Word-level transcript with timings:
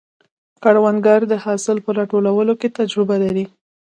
کروندګر 0.63 1.19
د 1.31 1.33
حاصل 1.43 1.77
په 1.85 1.91
راټولولو 1.99 2.53
کې 2.59 2.75
تجربه 2.79 3.15
لري 3.23 3.45